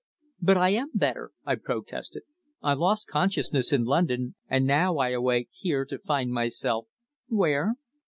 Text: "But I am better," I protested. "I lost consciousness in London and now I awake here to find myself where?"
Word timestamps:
"But 0.41 0.57
I 0.57 0.69
am 0.69 0.89
better," 0.95 1.29
I 1.45 1.53
protested. 1.53 2.23
"I 2.59 2.73
lost 2.73 3.07
consciousness 3.07 3.71
in 3.71 3.83
London 3.83 4.33
and 4.47 4.65
now 4.65 4.97
I 4.97 5.09
awake 5.09 5.49
here 5.51 5.85
to 5.85 5.99
find 5.99 6.31
myself 6.31 6.87
where?" 7.27 7.75